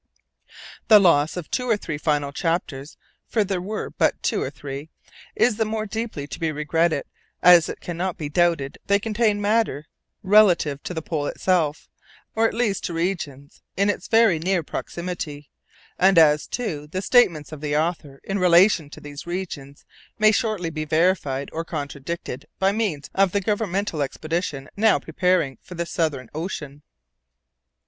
The 0.87 0.97
loss 0.99 1.37
of 1.37 1.51
two 1.51 1.69
or 1.69 1.77
three 1.77 1.99
final 1.99 2.31
chapters 2.31 2.97
(for 3.27 3.43
there 3.43 3.61
were 3.61 3.91
but 3.91 4.23
two 4.23 4.41
or 4.41 4.49
three) 4.49 4.89
is 5.35 5.57
the 5.57 5.63
more 5.63 5.85
deeply 5.85 6.25
to 6.25 6.39
be 6.39 6.51
regretted, 6.51 7.03
as 7.43 7.69
it 7.69 7.81
can 7.81 7.97
not 7.97 8.17
be 8.17 8.27
doubted 8.27 8.79
they 8.87 8.97
contained 8.97 9.43
matter 9.43 9.85
relative 10.23 10.81
to 10.85 10.95
the 10.95 11.03
Pole 11.03 11.27
itself, 11.27 11.87
or 12.33 12.47
at 12.47 12.55
least 12.55 12.83
to 12.85 12.93
regions 12.95 13.61
in 13.77 13.91
its 13.91 14.07
very 14.07 14.39
near 14.39 14.63
proximity; 14.63 15.51
and 15.99 16.17
as, 16.17 16.47
too, 16.47 16.87
the 16.87 17.03
statements 17.03 17.51
of 17.51 17.61
the 17.61 17.77
author 17.77 18.19
in 18.23 18.39
relation 18.39 18.89
to 18.89 18.99
these 19.01 19.27
regions 19.27 19.85
may 20.17 20.31
shortly 20.31 20.71
be 20.71 20.83
verified 20.83 21.47
or 21.53 21.63
contradicted 21.63 22.47
by 22.57 22.71
means 22.71 23.07
of 23.13 23.33
the 23.33 23.39
governmental 23.39 24.01
expedition 24.01 24.67
now 24.75 24.97
preparing 24.97 25.59
for 25.61 25.75
the 25.75 25.85
Southern 25.85 26.27
Ocean. 26.33 26.81